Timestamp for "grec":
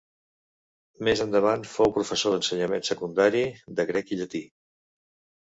3.93-4.17